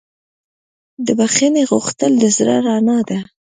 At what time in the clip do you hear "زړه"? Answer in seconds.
2.37-2.55